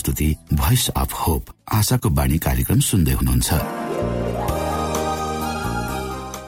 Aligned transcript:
प्रस्तुति 0.00 0.56
voice 0.56 0.88
of 0.96 1.12
hope 1.12 1.52
आशाको 1.76 2.08
बाणी 2.16 2.38
कार्यक्रम 2.38 2.80
सुन्दै 2.80 3.12
हुनुहुन्छ। 3.12 3.89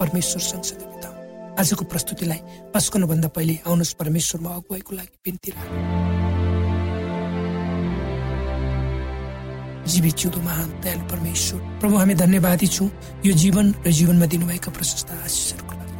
परमेश्वर 0.00 0.42
सँगसँगै 0.42 0.86
आजको 1.58 1.84
प्रस्तुतिलाई 1.90 2.40
पस्कनुभन्दा 2.74 3.28
पहिले 3.34 3.54
आउनुहोस् 3.66 3.98
परमेश्वरमा 4.00 4.50
अगुवाईको 4.58 4.92
लागि 4.94 5.16
बिन्ती 5.24 5.50
जीवित 9.90 10.14
जिउँदो 10.20 10.40
महान 10.40 10.68
दयालु 10.84 11.04
परमेश्वर। 11.10 11.60
प्रभु 11.80 11.96
हामी 11.96 12.14
धन्यवादी 12.14 12.66
छौँ। 12.66 12.88
यो 13.26 13.32
जीवन 13.42 13.66
र 13.86 13.90
जीवनमा 13.90 14.26
दिनुभएका 14.30 14.70
प्रशस्त 14.70 15.10
आशिषहरूको 15.26 15.74
लागि 15.80 15.96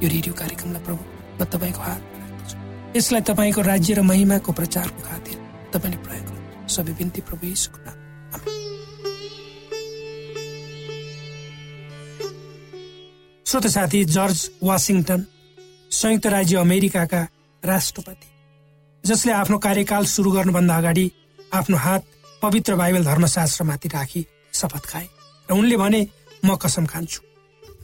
यो 0.00 0.08
रेडियो 0.14 0.34
कार्यक्रमलाई 0.40 0.82
प्रभु 0.86 1.02
म 1.36 1.44
तपाईँको 1.52 1.80
राख्दछु 1.82 2.56
यसलाई 2.96 3.22
तपाईँको 3.28 3.60
राज्य 3.60 3.94
र 3.94 4.00
महिमाको 4.00 4.50
प्रचारको 4.52 5.00
खातिर 5.10 5.36
तपाईँले 5.74 5.98
प्रयोग 6.06 6.24
गर्नु। 6.24 6.68
सबै 6.70 6.92
बिन्ती 6.98 7.20
प्रभु 7.28 7.44
यीशुको 7.46 7.78
नाम 7.84 8.01
श्रोत 13.52 13.66
साथी 13.66 13.98
जर्ज 14.08 14.38
वासिङटन 14.64 15.24
संयुक्त 15.92 16.26
राज्य 16.26 16.56
अमेरिकाका 16.56 17.20
राष्ट्रपति 17.62 18.28
जसले 19.04 19.32
आफ्नो 19.32 19.58
कार्यकाल 19.66 20.04
सुरु 20.12 20.30
गर्नुभन्दा 20.32 20.76
अगाडि 20.76 21.04
आफ्नो 21.54 21.76
हात 21.76 22.04
पवित्र 22.42 22.74
बाइबल 22.74 23.04
धर्मशास्त्रमाथि 23.04 23.88
राखी 23.88 24.24
शपथ 24.52 24.86
खाए 24.86 25.06
र 25.48 25.52
उनले 25.52 25.76
भने 25.76 26.00
म 26.44 26.56
कसम 26.56 26.86
खान्छु। 26.86 27.20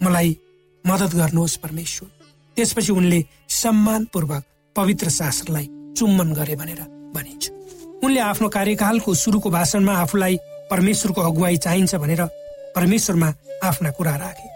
मलाई 0.03 0.37
मद्दत 0.85 1.15
गर्नुहोस् 1.21 1.61
परमेश्वर। 1.61 2.09
त्यसपछि 2.57 2.93
उनले 2.93 3.21
सम्मानपूर्वक 3.61 4.45
पवित्र 4.77 5.09
शास्त्रलाई 5.21 5.69
चुम्बन 5.99 6.33
गरे 6.33 6.57
भनेर 6.57 6.81
भनिन्छ। 7.13 7.45
उनले 8.05 8.21
आफ्नो 8.33 8.49
कार्यकालको 8.57 9.15
सुरुको 9.15 9.51
भाषणमा 9.51 10.01
आफूलाई 10.01 10.37
परमेश्वरको 10.73 11.21
अगुवाई 11.21 11.57
चाहिन्छ 11.67 11.95
भनेर 11.95 12.25
परमेश्वरमा 12.77 13.35
आफ्ना 13.69 13.91
कुरा 13.91 14.17
राखे। 14.17 14.48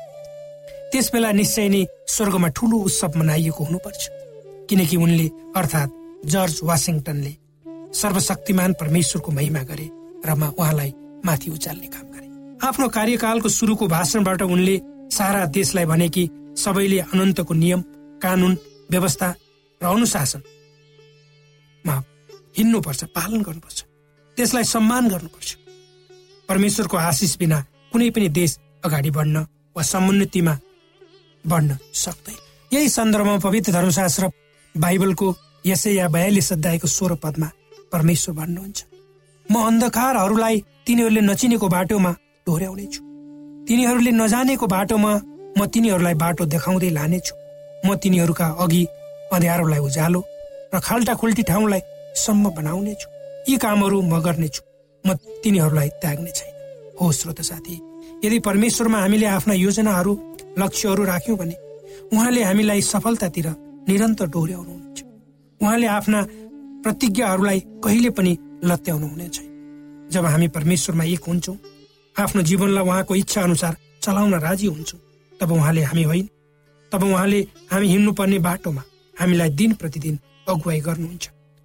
त्यस 0.93 1.11
बेला 1.13 1.31
निश्चय 1.33 1.69
नै 1.69 1.85
स्वर्गमा 2.15 2.49
ठुलो 2.57 2.77
उत्सव 2.87 3.13
मनाइएको 3.19 3.65
हुनुपर्छ। 3.65 4.03
किनकि 4.69 4.97
उनले 4.97 5.27
अर्थात् 5.57 5.91
जर्ज 6.33 6.61
वासिङटनले 6.69 7.33
सर्वशक्तिमान 8.01 8.73
परमेश्वरको 8.81 9.33
महिमा 9.33 9.63
गरे 9.71 9.87
र 10.27 10.31
उहाँलाई 10.59 10.93
माथि 11.27 11.51
उचाल्ने 11.51 11.87
काम 11.95 12.07
गरे। 12.13 12.27
आफ्नो 12.69 12.89
कार्यकालको 12.89 13.49
सुरुको 13.49 13.87
भाषणबाट 13.89 14.43
उनले 14.45 14.77
सारा 15.17 15.45
देशलाई 15.57 15.85
भने 15.85 16.09
कि 16.09 16.29
सबैले 16.57 16.99
अनन्तको 17.13 17.55
नियम 17.55 17.81
कानुन 18.23 18.57
व्यवस्था 18.91 19.35
र 19.81 19.85
अनुशासनमा 19.87 21.97
हिँड्नुपर्छ 22.59 23.05
पालन 23.17 23.43
गर्नुपर्छ। 23.43 23.83
त्यसलाई 24.37 24.65
सम्मान 24.65 25.09
गर्नुपर्छ। 25.09 25.57
परमेश्वरको 26.49 26.97
आशिष 26.97 27.37
बिना 27.39 27.65
कुनै 27.93 28.11
पनि 28.11 28.29
देश 28.29 28.59
अगाडि 28.85 29.11
बढ्न 29.11 29.47
वा 29.77 29.83
समुन्नतिमा 29.83 30.59
बढ्न 31.45 31.77
सक्दैन 31.95 32.39
यही 32.73 32.89
सन्दर्भमा 32.89 33.37
पवित्र 33.39 33.73
धर्मशास्त्र 33.73 34.31
बाइबलको 34.75 35.35
यसै 35.67 35.93
या 35.93 36.09
बयालिस 36.09 36.53
अध्यायको 36.53 36.87
स्वर 36.89 37.15
पदमा 37.23 37.49
परमेश्वर 37.93 38.35
भन्नुहुन्छ। 38.35 38.79
म 39.47 39.55
अन्धकारहरूलाई 39.69 40.57
तिनीहरूले 40.87 41.21
नचिनेको 41.21 41.69
बाटोमा 41.69 42.13
डोर्याउनेछु 42.47 43.01
तिनीहरूले 43.69 44.13
नजानेको 44.23 44.67
बाटोमा 44.67 45.13
म 45.59 45.67
तिनीहरूलाई 45.67 46.15
बाटो 46.15 46.45
देखाउँदै 46.55 46.91
लानेछु। 46.91 47.35
म 47.87 47.95
तिनीहरूका 48.03 48.47
अघि 48.65 48.83
अँध्यारोलाई 49.33 49.81
उज्यालो 49.89 50.21
र 50.75 50.81
खाल्टा 50.81 51.15
खुल्टी 51.21 51.43
ठाउँलाई 51.51 51.81
सम्म 52.17 52.51
बनाउनेछु। 52.57 53.09
यी 53.49 53.57
कामहरू 53.59 53.99
म 54.03 54.21
गर्नेछु। 54.25 54.63
म 55.05 55.15
तिनीहरूलाई 55.43 55.89
त्याग्ने 56.03 56.31
छैन। 56.31 56.53
हो 57.01 57.13
श्रोत 57.13 57.41
साथी 57.43 57.75
यदि 58.25 58.39
परमेश्वरमा 58.39 58.99
हामीले 58.99 59.27
आफ्ना 59.27 59.55
योजनाहरू 59.55 60.13
लक्ष्यहरू 60.59 61.05
राख्यौँ 61.05 61.39
भने 61.39 61.57
उहाँले 62.13 62.43
हामीलाई 62.43 62.81
सफलतातिर 62.83 63.47
निरन्तर 63.89 64.27
डोर्याउनुहुन्छ। 64.27 64.99
उहाँले 65.61 65.87
आफ्ना 65.89 66.21
प्रतिज्ञाहरूलाई 66.85 67.59
कहिले 67.85 68.11
पनि 68.11 68.33
लत्याउनु 68.65 69.07
हुनेछ 69.07 69.37
जब 70.13 70.25
हामी 70.27 70.49
परमेश्वरमा 70.49 71.05
एक 71.05 71.25
हुन्छौँ 71.29 71.57
आफ्नो 72.17 72.43
जीवनलाई 72.43 72.85
उहाँको 72.85 73.15
इच्छा 73.15 73.41
अनुसार 73.43 73.77
चलाउन 74.03 74.35
राजी 74.41 74.67
हुन्छौँ 74.67 75.01
तब 75.41 75.53
उहाँले 75.53 75.83
हामी 75.83 76.03
होइन। 76.03 76.29
तब 76.93 77.03
उहाँले 77.03 77.41
हामी 77.73 77.87
हिँड्नुपर्ने 77.89 78.39
बाटोमा 78.39 78.83
हामीलाई 79.21 79.51
दिन 79.51 79.73
प्रतिदिन 79.81 80.19
अगुवाई 80.49 80.81
गर्नुहुन्छ। 80.81 81.25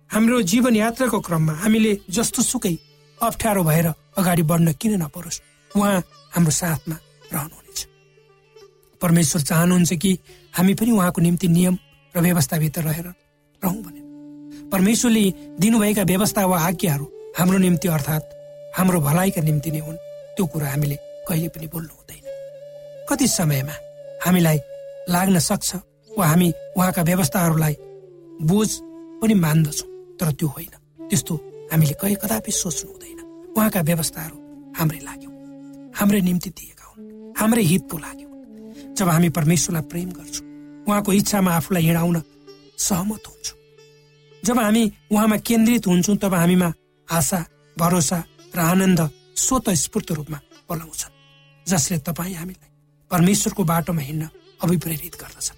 हाम्रो 0.09 0.41
जीवन 0.41 0.75
यात्राको 0.75 1.19
क्रममा 1.19 1.53
हामीले 1.53 1.91
जस्तो 2.09 2.41
सुकै 2.41 2.75
अप्ठ्यारो 3.17 3.63
भएर 3.63 3.87
अगाडि 4.17 4.43
बढ्न 4.43 4.71
किन 4.79 4.93
नपरोस्? 5.03 5.41
उहाँ 5.71 6.03
हाम्रो 6.33 6.51
साथमा 6.51 6.95
रहनुहुनेछ 7.33 7.66
परमेश्वर 9.01 9.41
चाहनुहुन्छ 9.41 9.93
कि 9.93 10.17
हामी 10.57 10.73
पनि 10.73 10.91
उहाँको 10.91 11.21
निम्ति 11.21 11.47
नियम 11.47 11.77
र 12.15 12.21
व्यवस्थाभित्र 12.21 12.81
रहेर 12.81 13.05
रहौँ 13.63 13.81
भने। 13.81 14.01
परमेश्वरले 14.69 15.33
दिनुभएका 15.59 16.03
व्यवस्था 16.03 16.45
वा 16.45 16.59
आज्ञाहरू 16.59 17.05
हाम्रो 17.37 17.57
निम्ति 17.57 17.87
अर्थात् 17.87 18.33
हाम्रो 18.77 19.01
भलाइका 19.01 19.41
निम्ति 19.41 19.71
नै 19.71 19.79
हुन्। 19.79 19.97
त्यो 20.35 20.45
कुरा 20.45 20.69
हामीले 20.69 20.97
कहिले 21.27 21.47
पनि 21.47 21.67
बोल्नु 21.67 21.93
हुँदैन। 21.93 22.25
कति 23.09 23.27
समयमा 23.27 23.75
हामीलाई 24.25 24.59
लाग्न 25.09 25.39
सक्छ 25.39 25.75
वा 26.17 26.25
हामी 26.27 26.53
उहाँका 26.77 27.01
व्यवस्थाहरूलाई 27.01 27.75
बोझ 28.41 28.69
पनि 29.21 29.33
मान्दछौँ 29.33 29.89
तर 30.19 30.31
त्यो 30.31 30.47
होइन। 30.47 30.73
त्यस्तो 31.09 31.35
हामीले 31.71 31.93
कहीँ 31.93 32.15
कदापि 32.15 32.51
सोच्नु 32.51 32.91
हुँदैन। 32.91 33.19
उहाँका 33.57 33.81
व्यवस्थाहरू 33.81 34.37
हाम्रै 34.77 34.99
लाग्यो। 34.99 35.29
हाम्रै 35.95 36.21
निम्ति 36.21 36.49
दिएका 36.49 36.85
हुन्। 36.91 37.33
हाम्रै 37.37 37.63
हितको 37.63 37.97
लाग्यो। 37.97 38.26
जब 38.97 39.09
हामी 39.09 39.29
परमेश्वरलाई 39.29 39.83
प्रेम 39.91 40.09
गर्छौँ 40.11 40.45
उहाँको 40.87 41.13
इच्छामा 41.13 41.51
आफूलाई 41.53 41.83
हिँडाउन 41.83 42.21
सहमत 42.77 43.23
हुन्छौँ। 43.27 43.57
जब 44.43 44.59
हामी 44.59 44.83
उहाँमा 45.11 45.37
केन्द्रित 45.47 45.87
हुन्छौँ 45.87 46.17
तब 46.17 46.33
हामीमा 46.33 46.73
आशा 47.07 47.39
भरोसा 47.77 48.17
र 48.55 48.59
आनन्द 48.59 49.01
स्वत 49.37 49.69
स्फूर्त 49.83 50.11
रूपमा 50.17 50.39
बोलाउँछन् 50.69 51.13
जसले 51.65 51.97
तपाईँ 52.09 52.35
हामीलाई 52.35 52.69
परमेश्वरको 53.11 53.63
बाटोमा 53.63 54.01
हिँड्न 54.01 54.29
अभिप्रेरित 54.63 55.15
गर्दछ। 55.21 55.51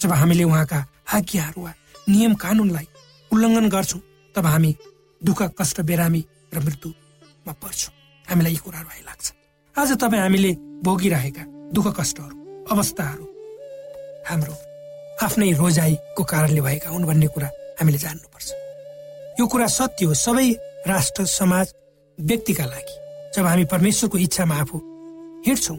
जब 0.00 0.12
हामीले 0.12 0.44
उहाँका 0.44 0.78
आज्ञाहरू 1.12 1.60
वा 1.62 1.72
नियम 2.08 2.34
कानुनलाई 2.34 2.86
उल्लङ्घन 3.30 3.68
गर्छौँ 3.68 4.00
तब 4.34 4.46
हामी 4.46 4.74
दुःख 5.20 5.42
कष्ट 5.60 5.80
बेरामी 5.88 6.24
र 6.54 6.58
मृत्युमा 6.64 7.52
पर्छौँ। 7.52 7.94
हामीलाई 8.26 8.52
यी 8.52 8.60
कुराहरू 8.64 8.88
आइलाग्छ 8.88 9.32
आज 9.74 9.90
तपाईँ 10.00 10.22
हामीले 10.22 10.52
भोगिरहेका 10.84 11.44
दुःख 11.76 11.86
कष्टहरू 12.00 12.41
अवस्थाहरू। 12.70 13.24
हाम्रो 14.28 14.54
आफ्नै 15.24 15.50
रोजाइको 15.52 16.22
कारणले 16.24 16.60
भएका 16.60 16.88
हुन् 16.90 17.06
भन्ने 17.06 17.26
कुरा 17.34 17.48
हामीले 17.80 17.98
जान्नुपर्छ। 17.98 18.48
यो 19.40 19.46
कुरा 19.46 19.66
सत्य 19.66 20.04
हो। 20.06 20.14
सबै 20.14 20.48
राष्ट्र 20.86 21.24
समाज 21.26 21.66
व्यक्तिका 22.18 22.64
लागि। 22.64 22.94
जब 23.34 23.46
हामी 23.46 23.64
परमेश्वरको 23.64 24.18
इच्छामा 24.18 24.54
आफू 24.60 24.78
हिँड्छौँ 25.46 25.78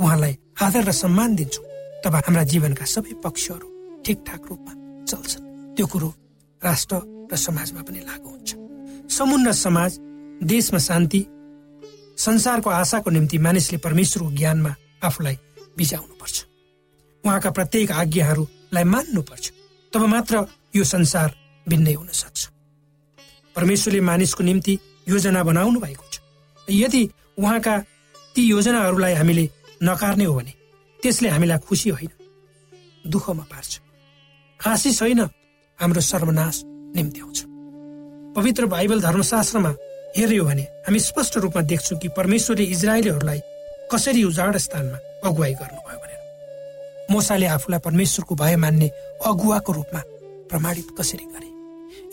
उहाँलाई 0.00 0.34
आदर 0.62 0.82
र 0.84 0.92
सम्मान 0.92 1.34
दिन्छौँ 1.36 1.66
तब 2.04 2.14
हाम्रा 2.14 2.42
जीवनका 2.44 2.84
सबै 2.84 3.12
पक्षहरू 3.24 3.66
ठिकठाक 4.04 4.42
रूपमा 4.50 4.72
चल्छन्। 5.04 5.44
त्यो 5.76 5.86
कुरो 5.86 6.08
राष्ट्र 6.62 6.94
र 7.32 7.36
समाजमा 7.36 7.82
पनि 7.82 8.00
लागू 8.00 8.28
हुन्छ। 8.28 8.50
समुन्न 9.10 9.52
समाज 9.52 9.98
देशमा 10.42 10.78
शान्ति 10.78 11.20
संसारको 12.18 12.70
आशाको 12.70 13.10
निम्ति 13.10 13.38
मानिसले 13.38 13.78
परमेश्वरको 13.78 14.30
ज्ञानमा 14.30 14.74
आफूलाई 15.02 15.36
बिजाउनुपर्छ 15.76 16.36
उहाँका 17.24 17.50
प्रत्येक 17.50 17.90
आज्ञाहरूलाई 17.92 18.84
मान्नुपर्छ। 18.84 19.52
तब 19.92 20.02
मात्र 20.04 20.46
यो 20.76 20.84
संसार 20.84 21.34
भिन्नै 21.68 21.92
हुन 21.92 22.08
सक्छ। 22.08 22.48
परमेश्वरले 23.56 24.00
मानिसको 24.00 24.44
निम्ति 24.44 24.78
योजना 25.08 25.42
बनाउनु 25.42 25.80
भएको 25.80 26.06
छ। 26.12 26.20
यदि 26.68 27.02
उहाँका 27.38 27.78
ती 28.34 28.42
योजनाहरूलाई 28.42 29.14
हामीले 29.14 29.48
नकार्ने 29.82 30.24
हो 30.24 30.34
भने 30.34 30.52
त्यसले 31.02 31.28
हामीलाई 31.28 31.58
खुसी 31.58 31.90
होइन 31.90 32.10
दुःखमा 33.04 33.44
पार्छ। 33.44 33.80
आशिष 34.60 35.02
होइन 35.02 35.20
हाम्रो 35.78 36.00
सर्वनाश 36.00 36.62
निम्ति 36.96 37.20
आउँछ। 37.20 37.38
पवित्र 38.36 38.66
बाइबल 38.66 39.00
धर्मशास्त्रमा 39.00 39.74
हेऱ्यो 40.16 40.44
भने 40.44 40.62
हामी 40.62 41.00
स्पष्ट 41.00 41.36
रूपमा 41.36 41.62
देख्छौँ 41.62 41.98
कि 41.98 42.08
परमेश्वरले 42.08 42.64
इजरायलीहरूलाई 42.64 43.40
कसरी 43.92 44.24
उजाड 44.24 44.56
स्थानमा 44.56 44.98
अगुवाई 45.28 45.54
गर्नुभयो 45.54 45.98
भनेर। 46.02 46.20
मोसाले 47.10 47.46
आफूलाई 47.46 47.80
परमेश्वरको 47.80 48.34
भय 48.34 48.56
मान्ने 48.56 48.88
अगुवाको 49.26 49.72
रूपमा 49.72 50.00
प्रमाणित 50.50 50.88
कसरी 50.98 51.24
गरे? 51.24 51.48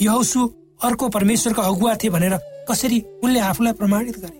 यहोसु 0.05 0.39
अर्को 0.83 1.09
परमेश्वरको 1.09 1.61
अगुवा 1.61 1.95
थिए 1.95 2.09
भनेर 2.09 2.37
कसरी 2.69 2.99
उनले 3.23 3.39
आफूलाई 3.39 3.73
प्रमाणित 3.73 4.17
गरे? 4.19 4.39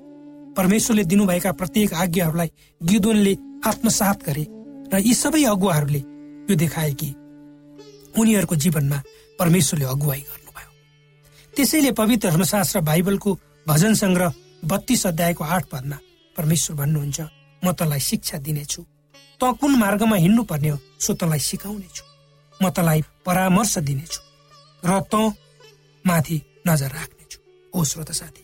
परमेश्वरले 0.58 1.04
दिनुभएका 1.04 1.52
प्रत्येक 1.52 1.94
आज्ञाहरूलाई 1.94 2.52
गिदोनले 2.82 3.34
आत्मसात 3.66 4.24
गरे 4.28 4.46
र 4.94 5.00
यी 5.00 5.14
सबै 5.14 5.44
अगुवाहरूले 5.44 6.00
यो 6.50 6.56
देखाए 6.56 6.92
कि 6.94 7.10
उनीहरूको 8.20 8.56
जीवनमा 8.56 9.02
परमेश्वरले 9.40 9.86
अगुवाई 9.86 10.20
गर्नुभयो। 10.20 10.70
त्यसैले 11.56 11.92
पवित्र 11.92 12.30
धर्मशास्त्र 12.30 12.80
बाइबलको 12.82 13.40
भजन 13.68 13.94
सङ्ग्रह 13.94 14.34
बत्तीस 14.66 15.08
अध्यायको 15.08 15.44
आठ 15.44 15.66
पदमा 15.72 15.98
परमेश्वर 16.40 16.76
भन्नुहुन्छ 16.80 17.20
म 17.64 17.72
तँलाई 17.76 18.00
शिक्षा 18.00 18.38
दिनेछु। 18.48 18.82
त 19.40 19.44
कुन 19.60 19.72
मार्गमा 19.76 20.16
हिँड्नु 20.16 20.44
पर्ने 20.48 20.70
हो 20.70 20.78
सो 21.04 21.14
तँलाई 21.20 21.40
सिकाउनेछु। 21.40 22.04
म 22.60 22.70
तँलाई 22.76 23.02
परामर्श 23.26 23.78
दिनेछु 23.88 24.22
र 24.84 25.00
त 25.12 25.16
माथि 26.06 26.38
नजर 26.68 26.92
राख्नेछु। 26.98 27.38
ओ 27.74 27.84
श्रोत 27.84 28.12
साथी 28.12 28.44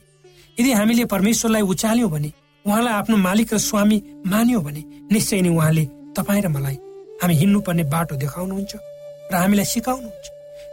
यदि 0.58 0.72
हामीले 0.72 1.06
परमेश्वरलाई 1.14 1.62
उचाल्यौँ 1.74 2.10
भने 2.12 2.32
उहाँलाई 2.66 2.94
आफ्नो 2.94 3.18
मालिक 3.18 3.54
र 3.54 3.58
स्वामी 3.60 3.98
मान्यौँ 4.28 4.64
भने 4.64 4.82
निश्चय 5.12 5.42
नै 5.42 5.50
उहाँले 5.56 5.86
तपाईँ 6.16 6.42
र 6.44 6.48
मलाई 6.48 6.78
हामी 7.22 7.36
हिँड्नुपर्ने 7.42 7.84
बाटो 7.94 8.16
देखाउनुहुन्छ 8.24 8.74
र 9.32 9.34
हामीलाई 9.36 9.66
सिकाउनुहुन्छ। 9.74 10.26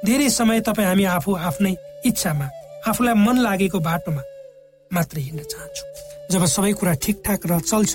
धेरै 0.06 0.28
समय 0.30 0.60
तपाईँ 0.66 0.88
हामी 0.88 1.04
आफू 1.16 1.30
आफ्नै 1.48 1.74
इच्छामा 2.08 2.46
आफूलाई 2.90 3.14
मन 3.26 3.36
लागेको 3.46 3.78
बाटोमा 3.78 4.22
मात्र 4.90 5.18
हिँड्न 5.18 5.42
चाहन्छु। 5.52 5.84
जब 6.32 6.44
सबै 6.56 6.72
कुरा 6.80 6.92
ठिकठाक 7.04 7.40
र 7.46 7.60
चल्छ 7.60 7.92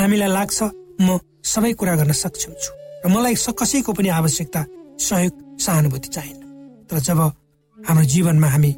हामीलाई 0.00 0.30
लाग्छ 0.36 0.58
म 1.00 1.18
सबै 1.42 1.72
कुरा 1.80 1.94
गर्न 2.00 2.12
सक्षम 2.14 2.52
छु 2.62 2.70
र 3.04 3.06
मलाई 3.10 3.34
कसैको 3.60 3.92
पनि 3.98 4.08
आवश्यकता 4.20 4.60
सहयोग 5.00 5.34
सहानुभूति 5.64 6.08
चाहिन्न। 6.14 6.42
तर 6.86 6.98
जब 7.00 7.20
हाम्रो 7.78 8.04
जीवनमा 8.14 8.48
हामी 8.54 8.72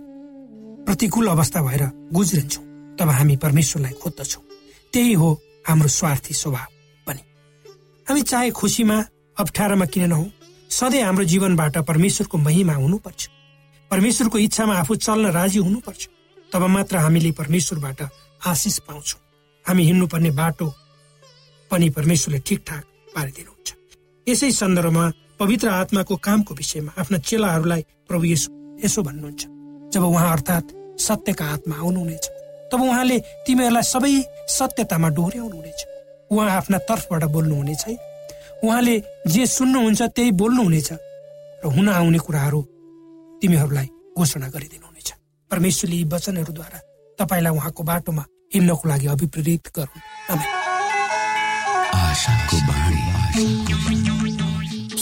प्रतिकूल 0.87 1.27
अवस्था 1.29 1.63
भएर 1.63 1.83
गुज्रिन्छौँ 2.15 2.65
तब 2.99 3.09
हामी 3.19 3.37
परमेश्वरलाई 3.45 3.95
खोज्दछौँ। 4.03 4.43
त्यही 4.93 5.13
हो 5.13 5.29
हाम्रो 5.69 5.89
स्वार्थी 5.89 6.35
स्वभाव 6.35 6.69
पनि। 7.07 7.23
हामी 8.07 8.23
चाहे 8.23 8.51
खुसीमा 8.51 8.97
अप्ठ्यारोमा 9.41 9.87
किन 9.93 10.05
नहौँ 10.09 10.29
सधैँ 10.71 11.03
हाम्रो 11.03 11.25
जीवनबाट 11.25 11.79
परमेश्वरको 11.91 12.39
महिमा 12.39 12.75
हुनुपर्छ। 12.75 13.21
परमेश्वरको 13.91 14.39
इच्छामा 14.39 14.75
आफू 14.79 14.95
चल्न 14.97 15.27
राजी 15.33 15.59
हुनुपर्छ। 15.59 16.03
तब 16.53 16.63
मात्र 16.75 16.97
हामीले 16.97 17.31
परमेश्वरबाट 17.33 18.01
आशिष 18.43 18.79
पाउँछौँ। 18.87 19.21
हामी 19.67 19.83
हिँड्नुपर्ने 19.85 20.31
बाटो 20.31 20.67
पनि 21.71 21.89
परमेश्वरले 21.91 22.41
ठिकठाक 22.47 22.85
पारिदिनुहुन्छ। 23.15 23.69
यसै 24.27 24.51
सन्दर्भमा 24.51 25.05
पवित्र 25.41 25.69
आत्माको 25.71 26.17
कामको 26.17 26.55
विषयमा 26.55 26.93
आफ्ना 27.01 27.19
चेलाहरूलाई 27.19 27.83
प्रभु 28.09 28.25
यसो 28.25 28.49
यसो 28.85 29.03
भन्नुहुन्छ। 29.03 29.43
जब 29.95 30.03
उहाँ 30.03 30.31
अर्थात् 30.33 30.75
सत्यका 31.01 31.45
आत्मा 31.55 31.77
आउनुहुनेछ 31.77 32.25
तब 32.73 32.81
उहाँले 32.83 33.19
तिमीहरूलाई 33.47 33.85
सबै 33.85 34.13
सत्यतामा 34.49 35.09
डोर्याउनुहुनेछ। 35.17 35.81
उहाँ 36.31 36.51
आफ्ना 36.51 36.79
तर्फबाट 36.89 37.25
बोल्नुहुने 37.35 37.75
छैन 37.75 37.99
उहाँले 38.65 38.95
जे 39.27 39.47
सुन्नुहुन्छ 39.47 40.03
त्यही 40.03 40.31
बोल्नुहुनेछ 40.41 40.91
र 41.63 41.67
हुन 41.75 41.89
आउने 41.89 42.19
कुराहरू 42.19 42.61
तिमीहरूलाई 43.43 43.89
घोषणा 44.19 44.49
गरिदिनुहुनेछ। 44.55 45.09
परमेश्वरले 45.51 45.97
यी 45.97 46.05
वचनहरूद्वारा 46.13 46.79
तपाईँलाई 47.19 47.53
उहाँको 47.57 47.83
बाटोमा 47.83 48.25
हिँड्नको 48.55 48.89
लागि 48.89 49.07
अभिप्रेरित 49.07 49.65
गरून् 49.77 50.01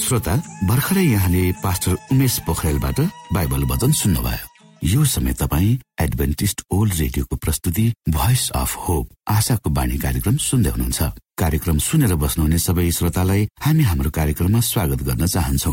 श्रोता 0.00 0.34
भर्खरै 0.66 1.04
यहाँले 1.04 1.42
पास्टर 1.62 1.92
उमेश 2.12 2.38
पोखरेलबाट 2.46 2.98
बाइबल 3.34 3.62
वचन 3.70 3.92
सुन्नुभयो। 3.92 4.46
यो 4.82 5.04
समय 5.04 5.32
तपाईँ 5.40 5.78
एडभेन्टिस्ट 6.00 6.62
ओल्ड 6.72 6.92
रेडियोको 6.98 7.36
प्रस्तुति 7.36 7.86
भोइस 8.08 8.50
अफ 8.56 8.76
होप 8.88 9.06
आशाको 9.28 9.70
बाणी 9.70 9.98
कार्यक्रम 9.98 10.36
सुन्दै 10.40 10.70
हुनुहुन्छ। 10.70 11.00
कार्यक्रम 11.38 11.78
सुनेर 11.78 12.14
बस्नुहुने 12.16 12.58
सबै 12.58 12.90
श्रोतालाई 12.90 13.42
हामी 13.60 13.82
हाम्रो 13.82 14.10
कार्यक्रममा 14.10 14.60
स्वागत 14.60 15.00
गर्न 15.08 15.26
चाहन्छौ। 15.26 15.72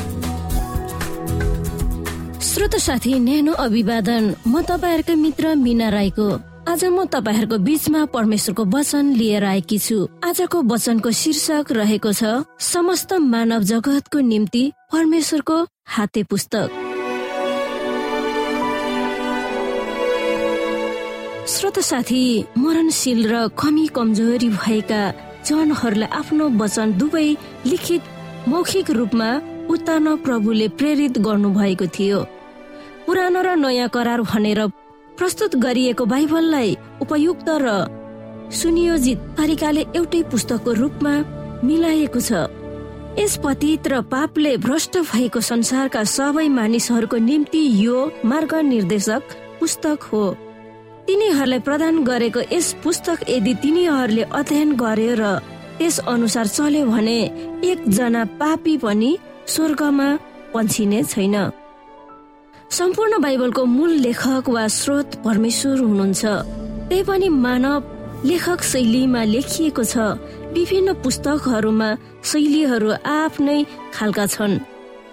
श्रोत 2.51 2.75
साथी 2.75 3.13
न्यानो 3.15 3.51
अभिवादन। 3.63 4.23
म 4.43 4.61
तपाईँहरूकै 4.67 5.15
मित्र 5.15 5.55
मिना 5.55 5.87
राईको। 5.89 6.27
आज 6.67 6.83
म 6.85 7.07
तपाईँहरूको 7.07 7.57
बिचमा 7.63 8.01
परमेश्वरको 8.11 8.63
वचन 8.67 9.05
लिएर 9.15 9.43
आएकी 9.45 9.77
छु। 9.79 9.97
आजको 10.19 10.57
वचनको 10.59 11.11
शीर्षक 11.15 11.71
रहेको 11.71 12.11
छ 12.11 12.43
समस्त 12.59 13.13
मानव 13.23 13.63
जगतको 13.71 14.19
निम्ति 14.19 14.63
परमेश्वरको 14.91 15.57
हाते 15.95 16.23
पुस्तक। 16.27 16.67
श्रोत 21.47 21.79
साथी 21.79 22.23
मरणशील 22.57 23.19
र 23.31 23.47
कमी 23.55 23.87
कमजोरी 23.95 24.49
भएका 24.59 25.01
जनहरूलाई 25.47 26.11
आफ्नो 26.19 26.49
वचन 26.59 26.97
दुवै 26.99 27.27
लिखित 27.65 28.01
मौखिक 28.51 28.91
रूपमा 28.91 29.29
उतार्न 29.71 30.15
प्रभुले 30.19 30.67
प्रेरित 30.75 31.17
गर्नु 31.23 31.49
भएको 31.55 31.87
थियो। 31.95 32.19
पुरानो 33.05 33.41
र 33.41 33.55
नयाँ 33.55 33.89
करार 33.89 34.21
भनेर 34.21 34.59
प्रस्तुत 35.17 35.55
गरिएको 35.55 36.05
बाइबललाई 36.05 36.77
उपयुक्त 37.01 37.49
र 37.61 37.67
सुनियोजित 38.51 39.19
तरिकाले 39.37 39.81
एउटै 39.95 40.21
पुस्तकको 40.31 40.71
रूपमा 40.73 41.13
मिलाइएको 41.63 42.19
छ। 42.19 42.31
यस 43.19 43.33
पतित 43.43 43.87
र 43.87 44.01
पापले 44.07 44.55
भ्रष्ट 44.57 44.97
भएको 45.11 45.39
संसारका 45.41 46.03
सबै 46.07 46.47
मानिसहरूको 46.47 47.17
निम्ति 47.19 47.61
यो 47.83 47.97
मार्ग 48.25 48.53
निर्देशक 48.65 49.23
पुस्तक 49.59 49.99
हो। 50.11 50.23
तिनीहरूलाई 51.07 51.59
प्रदान 51.59 52.03
गरेको 52.03 52.41
यस 52.51 52.67
पुस्तक 52.83 53.29
यदि 53.29 53.53
तिनीहरूले 53.63 54.23
अध्ययन 54.31 54.69
गर्यो 54.75 55.13
र 55.19 55.23
त्यस 55.77 55.97
अनुसार 56.07 56.47
चल्यो 56.47 56.85
भने 56.85 57.19
एकजना 57.63 58.23
पापी 58.39 58.77
पनि 58.77 59.11
स्वर्गमा 59.47 60.07
पन्छिने 60.53 61.03
छैन। 61.03 61.35
सम्पूर्ण 62.71 63.17
बाइबलको 63.21 63.63
मूल 63.67 63.91
लेखक 63.99 64.49
वा 64.49 64.67
स्रोत 64.71 65.15
परमेश्वर 65.23 65.79
हुनुहुन्छ। 65.79 66.23
त्यही 66.89 67.03
पनि 67.03 67.27
मानव 67.29 67.79
लेखक 68.25 68.61
शैलीमा 68.63 69.23
लेखिएको 69.27 69.83
छ। 69.83 69.95
विभिन्न 70.55 70.93
पुस्तकहरूमा 71.03 71.89
शैलीहरू 72.23 72.91
आफ्नै 73.11 73.57
खालका 73.93 74.25
छन्। 74.25 74.53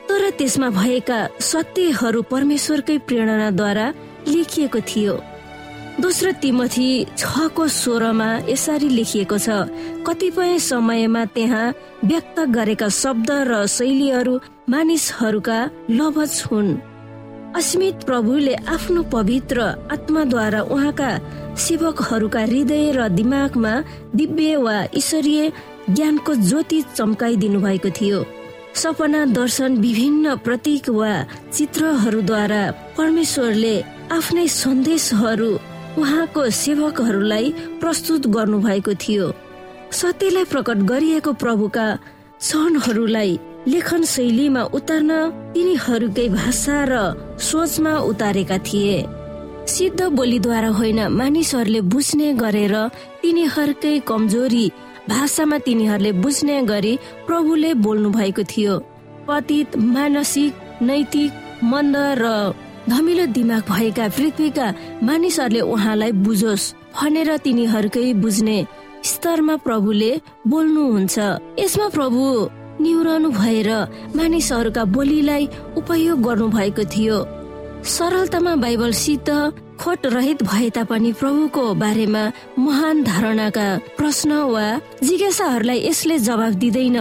तर 0.08 0.22
त्यसमा 0.38 0.68
भएका 0.70 1.18
सत्यहरू 1.42 2.22
परमेश्वरकै 2.30 2.98
प्रेरणाद्वारा 3.08 3.86
लेखिएको 4.28 4.80
थियो। 4.90 5.14
दोस्रो 5.98 6.30
तिमथी 6.42 6.88
छको 7.18 7.66
स्वरमा 7.66 8.28
यसरी 8.48 8.88
लेखिएको 8.88 9.38
छ 9.38 9.48
कतिपय 10.06 10.58
समयमा 10.62 11.24
त्यहाँ 11.34 11.74
व्यक्त 12.06 12.38
गरेका 12.54 12.88
शब्द 13.02 13.30
र 13.50 13.66
शैलीहरू 13.66 14.34
मानिसहरूका 14.70 15.58
लभज 15.90 16.34
हुन्। 16.46 16.70
अस्मित 17.56 18.04
प्रभुले 18.04 18.54
आफ्नो 18.68 19.02
पवित्र 19.12 19.60
आत्माद्वारा 19.92 20.60
उहाँका 20.62 21.10
सेवकहरूका 21.56 22.40
हृदय 22.40 22.90
र 22.92 23.08
दिमागमा 23.08 23.72
दिव्य 24.14 24.56
वा 24.56 24.76
ईश्वरीय 24.94 25.52
ज्ञानको 25.90 26.34
ज्योति 26.34 26.80
चम्काइदिनु 26.94 27.60
भएको 27.60 27.90
थियो। 27.90 28.24
सपना 28.74 29.24
दर्शन 29.32 29.76
विभिन्न 29.80 30.36
प्रतीक 30.44 30.88
वा 30.90 31.12
चित्रहरूद्वारा 31.52 32.62
परमेश्वरले 32.98 33.74
आफ्नै 34.12 34.46
सन्देशहरू 34.48 35.50
उहाँको 35.98 36.48
सेवकहरूलाई 36.62 37.52
प्रस्तुत 37.80 38.26
गर्नु 38.36 38.58
भएको 38.60 38.94
थियो। 38.94 39.32
सत्यलाई 39.92 40.44
प्रकट 40.44 40.78
गरिएको 40.92 41.32
प्रभुका 41.32 41.86
क्षणहरूलाई 42.38 43.38
लेखन 43.66 44.02
शैलीमा 44.04 44.62
उतार्न 44.72 45.10
तिनीहरूकै 45.54 46.28
भाषा 46.30 46.78
र 46.88 46.94
सोचमा 47.40 47.92
उतारेका 48.10 48.58
थिए। 48.58 48.96
सिद्ध 49.66 50.00
बोलीद्वारा 50.08 50.68
होइन 50.78 51.00
मानिसहरूले 51.10 51.80
बुझ्ने 51.92 52.28
गरेर 52.34 52.74
तिनीहरूकै 53.22 53.94
कमजोरी 54.08 54.64
भाषामा 55.08 55.58
तिनीहरूले 55.66 56.12
बुझ्ने 56.22 56.56
गरी 56.70 56.94
प्रभुले 57.26 57.74
बोल्नु 57.84 58.08
भएको 58.10 58.42
थियो। 58.42 58.74
पतित 59.28 59.76
मानसिक 59.76 60.52
नैतिक 60.82 61.30
मन्द 61.64 61.96
र 62.20 62.24
धमिलो 62.88 63.24
दिमाग 63.36 63.62
भएका 63.68 64.06
पृथ्वीका 64.16 64.66
मानिसहरूले 65.02 65.60
उहाँलाई 65.66 66.12
बुझोस् 66.24 66.72
भनेर 66.96 67.36
तिनीहरूकै 67.44 68.12
बुझ्ने 68.22 68.58
स्तरमा 69.04 69.56
प्रभुले 69.66 70.12
बोल्नुहुन्छ। 70.46 71.16
यसमा 71.60 71.88
प्रभु 71.88 72.22
निहुरनु 72.80 73.28
भएर 73.30 73.70
मानिसहरूका 74.16 74.84
बोलीलाई 74.94 75.48
उपयोग 75.76 76.22
गर्नु 76.22 76.48
भएको 76.48 76.84
थियो। 76.94 77.18
सरलतामा 77.84 78.54
बाइबलसित 78.56 79.28
खोट 79.80 80.06
रहित 80.06 80.42
भए 80.42 80.68
तापनि 80.76 81.12
प्रभुको 81.20 81.62
बारेमा 81.74 82.22
महान 82.58 83.02
धारणाका 83.04 83.66
प्रश्न 83.96 84.30
वा 84.52 84.66
जिज्ञासाहरूलाई 85.02 85.78
यसले 85.86 86.18
जवाब 86.18 86.52
दिँदैन। 86.62 86.98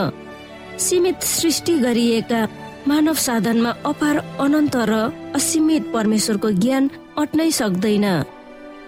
सीमित 0.78 1.24
सृष्टि 1.26 1.74
गरिएका 1.80 2.42
मानव 2.88 3.14
साधनमा 3.18 3.72
अपार 3.86 4.18
अनन्त 4.40 4.76
र 4.90 4.94
असीमित 5.36 5.84
परमेश्वरको 5.94 6.50
ज्ञान 6.62 6.90
अट्नै 7.18 7.50
सक्दैन। 7.52 8.06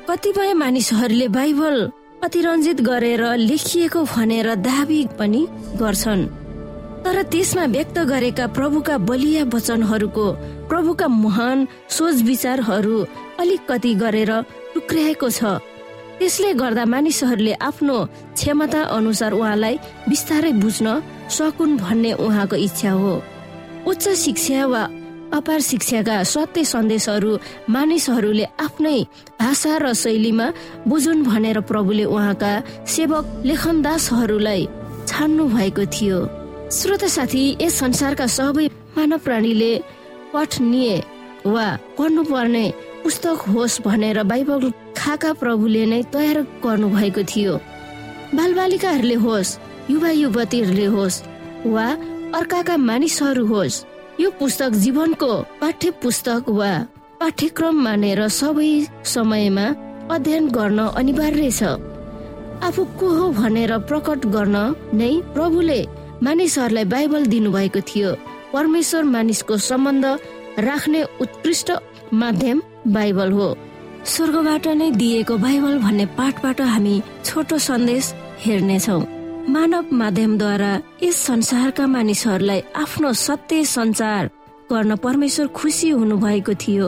कतिपय 0.10 0.54
मानिसहरूले 0.54 1.28
बाइबल 1.28 1.76
अतिरञ्जित 2.24 2.82
गरेर 2.82 3.24
लेखिएको 3.50 4.04
भनेर 4.14 4.48
दावी 4.62 5.02
पनि 5.20 5.42
गर्छन्। 5.82 6.22
तर 7.04 7.22
त्यसमा 7.32 7.66
व्यक्त 7.76 7.98
गरेका 8.12 8.46
प्रभुका 8.58 8.96
बलिया 9.10 9.44
वचनहरूको 9.54 10.26
प्रभुका 10.70 11.08
महान 11.08 11.58
सोच 11.90 12.22
विचारहरू 12.30 12.98
अलिकति 13.40 13.94
गरेर 14.04 14.32
टुक्र्याएको 14.74 15.30
छ। 15.30 15.42
त्यसले 16.20 16.52
गर्दा 16.62 16.84
मानिसहरूले 16.86 17.54
आफ्नो 17.64 17.98
क्षमता 18.36 18.82
अनुसार 18.98 19.32
उहाँलाई 19.34 19.76
बिस्तारै 20.10 20.52
बुझ्न 20.60 20.88
सकुन् 21.32 21.78
भन्ने 21.80 22.12
उहाँको 22.20 22.56
इच्छा 22.68 22.92
हो। 22.92 23.14
उच्च 23.88 24.06
शिक्षा 24.24 24.66
वा 24.68 24.84
अपार 25.38 25.60
शिक्षाका 25.62 26.16
सत्य 26.24 26.64
सन्देशहरू 26.66 27.32
मानिसहरूले 27.70 28.46
आफ्नै 28.60 29.00
भाषा 29.40 29.74
र 29.78 29.94
शैलीमा 29.94 30.48
बुझुन् 30.88 31.24
भनेर 31.24 31.60
प्रभुले 31.70 32.06
उहाँका 32.06 32.52
सेवक 32.94 33.26
लेखनदासहरूलाई 33.46 34.62
छान्नु 35.08 35.44
भएको 35.56 35.86
थियो। 35.96 36.20
श्रोत 36.72 37.04
साथी 37.10 37.44
यस 37.62 37.78
संसारका 37.80 38.26
सबै 38.30 38.66
मानव 38.96 39.18
प्राणीले 39.26 39.72
पठनीय 40.34 40.92
वा 41.46 41.66
पढ्नुपर्ने 41.98 42.66
पुस्तक 43.04 43.46
होस् 43.54 43.80
भनेर 43.82 44.22
बाइबल 44.30 44.70
खाका 44.98 45.32
प्रभुले 45.42 45.86
नै 45.92 46.02
तयार 46.14 46.38
गर्नु 46.64 46.90
भएको 46.94 47.24
थियो। 47.32 47.56
बालबालिकाहरूले 48.38 49.18
होस् 49.26 49.58
युवा 49.90 50.12
युवतीहरूले 50.22 50.86
होस् 50.96 51.22
वा 51.74 51.88
अर्काका 52.38 52.76
मानिसहरू 52.86 53.46
होस् 53.52 53.84
यो 54.22 54.30
पुस्तक 54.40 54.72
जीवनको 54.86 55.34
पाठ्य 55.62 55.92
पुस्तक 56.04 56.50
वा 56.60 56.72
पाठ्यक्रम 57.20 57.76
मानेर 57.86 58.22
सबै 58.40 58.72
समयमा 59.14 59.66
अध्ययन 60.14 60.50
गर्न 60.58 60.80
अनिवार्य 61.02 61.50
छ। 61.52 61.64
आफू 62.68 62.84
को 63.00 63.08
हो 63.18 63.32
भनेर 63.40 63.78
प्रकट 63.90 64.26
गर्न 64.36 64.58
नै 64.94 65.16
प्रभुले 65.34 65.82
मानिसहरूलाई 66.24 66.86
बाइबल 66.86 67.26
दिनुभएको 67.26 67.82
थियो। 67.82 68.10
परमेश्वर 68.54 69.04
मानिसको 69.04 69.58
सम्बन्ध 69.60 70.06
राख्ने 70.60 71.04
उत्कृष्ट 71.22 71.72
माध्यम 72.14 72.62
बाइबल 72.88 73.32
हो। 73.32 73.48
स्वर्गबाट 74.06 74.68
नै 74.68 74.90
दिएको 74.92 75.38
बाइबल 75.38 75.78
भन्ने 75.80 76.06
पाठबाट 76.18 76.62
हामी 76.62 77.02
छोटो 77.26 77.58
सन्देश 77.58 78.14
हेर्नेछौँ। 78.46 79.02
मानव 79.50 79.86
माध्यमद्वारा 79.92 80.74
यस 81.04 81.16
संसारका 81.26 81.86
मानिसहरूलाई 81.88 82.62
आफ्नो 82.76 83.14
सत्य 83.14 83.64
संचार 83.66 84.30
गर्न 84.72 84.96
परमेश्वर 84.96 85.48
खुसी 85.50 85.90
हुनु 85.90 86.18
भएको 86.18 86.54
थियो। 86.54 86.88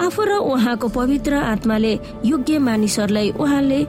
आफू 0.00 0.22
र 0.22 0.32
उहाँको 0.44 0.88
पवित्र 0.88 1.34
आत्माले 1.34 1.92
योग्य 2.24 2.58
मानिसहरूलाई 2.58 3.30
उहाँले 3.40 3.80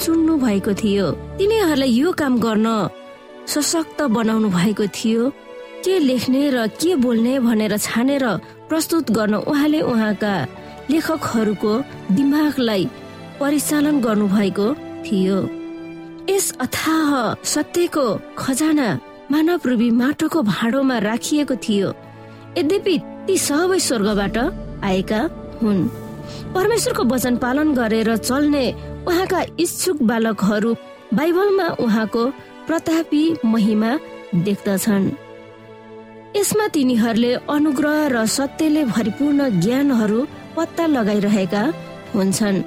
चुन्नु 0.00 0.36
भएको 0.38 0.72
थियो। 0.74 1.10
तिनीहरूलाई 1.38 1.90
यो 1.90 2.12
काम 2.12 2.38
गर्न 2.38 2.66
सशक्त 3.46 4.02
बनाउनु 4.02 4.48
भएको 4.48 4.86
थियो। 4.86 5.30
के 5.84 5.98
लेख्ने 5.98 6.50
र 6.50 6.66
के 6.80 6.94
बोल्ने 6.96 7.38
भनेर 7.40 7.76
छानेर 7.76 8.24
प्रस्तुत 8.68 9.10
गर्न 9.10 9.34
उहाँले 9.34 9.80
उहाँका 9.82 10.34
लेखकहरूको 10.90 11.72
दिमागलाई 12.12 12.84
परिचालन 13.40 14.00
गर्नु 14.00 14.26
भएको 14.28 14.66
थियो। 15.06 15.38
यस 16.30 16.46
अथाह 16.60 17.10
सत्यको 17.44 18.06
खजाना 18.38 18.88
मानव 19.30 19.60
रूपी 19.66 19.90
माटोको 19.90 20.42
भाँडोमा 20.42 20.98
राखिएको 20.98 21.56
थियो। 21.56 21.88
यद्यपि 22.58 22.96
ती 23.26 23.36
सबै 23.38 23.78
स्वर्गबाट 23.78 24.38
आएका 24.84 25.20
हुन्। 25.62 25.88
परमेश्वरको 26.54 27.02
वचन 27.04 27.36
पालन 27.36 27.74
गरेर 27.74 28.16
चल्ने 28.16 28.64
उहाँका 29.08 29.40
इच्छुक 29.58 30.02
बालकहरू 30.02 30.74
बाइबलमा 31.14 31.68
उहाँको 31.80 32.22
प्रतापी 32.66 33.22
महिमा 33.44 33.90
देख्दछन्। 34.34 35.10
यसमा 36.36 36.66
तिनीहरूले 36.68 37.32
अनुग्रह 37.50 37.98
र 38.08 38.26
सत्यले 38.26 38.84
भरिपूर्ण 38.84 39.48
ज्ञानहरू 39.60 40.20
पत्ता 40.56 40.86
लगाइरहेका 40.86 41.62
हुन्छन्। 42.14 42.62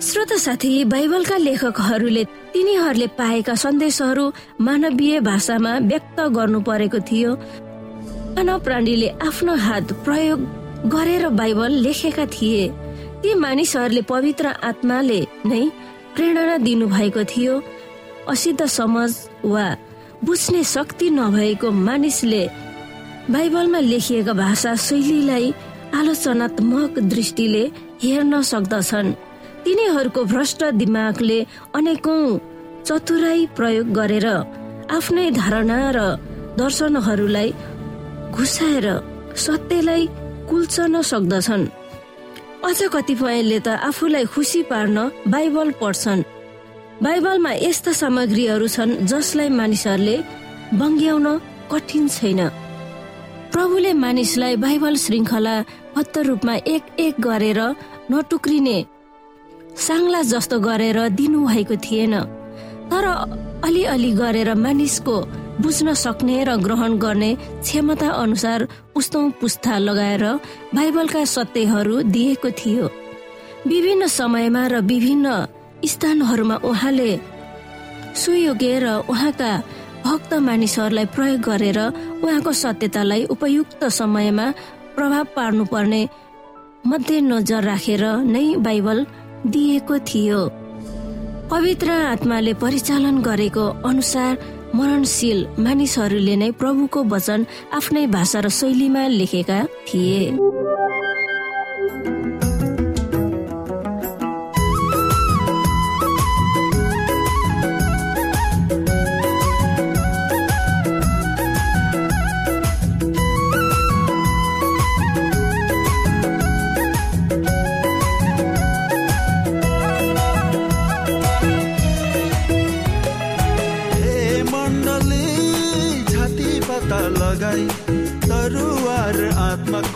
श्रोत 0.00 0.32
साथी 0.32 0.72
बाइबलका 0.84 1.36
लेखकहरूले 1.36 2.24
तिनीहरूले 2.52 3.06
पाएका 3.18 3.54
सन्देशहरू 3.54 4.24
मानवीय 4.60 5.20
भाषामा 5.20 5.72
व्यक्त 5.90 6.20
गर्नु 6.36 6.60
परेको 6.60 6.98
थियो। 6.98 7.34
मानव 7.34 8.58
प्राणीले 8.58 9.08
आफ्नो 9.28 9.54
हात 9.56 9.92
प्रयोग 10.04 10.40
गरेर 10.86 11.28
बाइबल 11.28 11.72
लेखेका 11.84 12.26
थिए। 12.26 12.68
ती 13.22 13.34
मानिसहरूले 13.34 14.02
पवित्र 14.02 14.46
आत्माले 14.62 15.20
नै 15.46 15.62
प्रेरणा 16.14 16.56
दिनु 16.58 16.86
भएको 16.86 17.24
थियो। 17.24 17.54
असिद्ध 18.28 18.64
समाज 18.78 19.12
वा 19.44 19.66
बुझ्ने 20.24 20.62
शक्ति 20.64 21.08
नभएको 21.10 21.70
मानिसले 21.86 22.44
बाइबलमा 23.30 23.80
लेखिएका 23.80 24.32
भाषा 24.32 24.74
शैलीलाई 24.86 25.52
आलोचनात्मक 25.94 26.98
दृष्टिले 27.12 27.64
हेर्न 28.02 28.40
सक्दछन्। 28.42 29.12
तिनीहरूको 29.64 30.24
भ्रष्ट 30.24 30.64
दिमागले 30.80 31.38
अनेकौं 31.74 32.38
चतुराई 32.86 33.46
प्रयोग 33.56 33.86
गरेर 33.98 34.26
आफ्नै 34.96 35.30
धारणा 35.30 35.78
र 35.96 35.98
दर्शनहरूलाई 36.58 37.50
घुसाएर 38.32 38.86
सत्यलाई 39.36 40.06
कुल्चन 40.50 40.94
सक्दछन्। 41.02 41.64
अझ 42.68 42.78
कतिपयले 42.94 43.58
त 43.60 43.68
आफूलाई 43.88 44.24
खुसी 44.32 44.62
पार्न 44.70 44.96
बाइबल 45.28 45.70
पढ्छन्। 45.80 46.26
बाइबलमा 47.02 47.52
यस्ता 47.62 47.92
सामग्रीहरू 47.94 48.66
छन् 48.74 48.92
जसलाई 49.06 49.48
मानिसहरूले 49.54 50.16
बङ्ग्याउन 50.80 51.26
कठिन 51.72 52.04
छैन। 52.10 52.40
प्रभुले 53.54 53.92
मानिसलाई 54.04 54.56
बाइबल 54.64 54.94
श्रृङ्खला 55.04 55.54
भत्त 55.94 56.14
रूपमा 56.28 56.54
एक 56.74 56.84
एक 56.98 57.14
गरेर 57.22 57.60
नटुक्रिने 58.10 58.78
साङ्ला 59.86 60.20
जस्तो 60.32 60.56
गरेर 60.58 60.98
दिनु 61.18 61.40
भएको 61.46 61.76
थिएन। 61.86 62.14
तर 62.90 63.06
अलिअलि 63.66 64.10
गरेर 64.22 64.50
मानिसको 64.64 65.16
बुझ्न 65.62 65.94
सक्ने 66.04 66.36
र 66.48 66.50
ग्रहण 66.66 66.92
गर्ने 67.04 67.30
क्षमता 67.62 68.08
अनुसार 68.24 68.60
पुस्तौँ 68.94 69.30
पुस्ता 69.40 69.78
लगाएर 69.86 70.24
बाइबलका 70.74 71.22
सत्यहरू 71.34 71.94
दिएको 72.14 72.50
थियो। 72.58 72.84
विभिन्न 73.70 74.06
समयमा 74.18 74.62
र 74.66 74.74
विभिन्न 74.90 75.26
स्थानहरूमा 75.84 76.56
उहाँले 76.64 77.10
सुयोग्य 78.14 78.78
र 78.78 78.86
उहाँका 79.08 79.52
भक्त 80.04 80.34
मानिसहरूलाई 80.34 81.06
प्रयोग 81.14 81.40
गरेर 81.40 81.78
उहाँको 82.24 82.52
सत्यतालाई 82.52 83.24
उपयुक्त 83.34 83.84
समयमा 83.84 84.46
प्रभाव 84.96 85.24
पार्नुपर्ने 85.36 86.02
मध्यनजर 86.86 87.62
राखेर 87.64 88.04
नै 88.26 88.46
बाइबल 88.66 89.06
दिएको 89.46 89.98
थियो। 90.08 90.40
पवित्र 91.50 91.90
आत्माले 91.90 92.52
परिचालन 92.54 93.20
गरेको 93.22 93.64
अनुसार 93.88 94.32
मरणशील 94.74 95.38
मानिसहरूले 95.58 96.34
नै 96.36 96.50
प्रभुको 96.60 97.04
वचन 97.04 97.46
आफ्नै 97.72 98.06
भाषा 98.06 98.40
र 98.40 98.48
शैलीमा 98.48 99.06
लेखेका 99.08 99.58
थिए। 99.88 100.22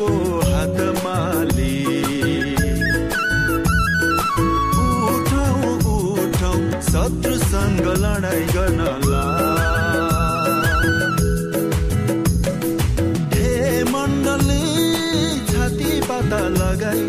आत्माको 0.03 0.09
हातमा 0.53 1.17
उठौँ 5.12 5.75
उठौँ 5.93 6.59
शत्रुसँग 6.91 7.87
लडाइँ 8.03 8.47
गर्नला 8.55 9.25
हे 13.35 13.83
मण्डली 13.93 14.65
छाती 15.53 16.01
पाता 16.09 16.41
लगाई 16.59 17.07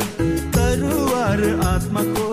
तरुवार 0.58 1.42
आत्माको 1.74 2.33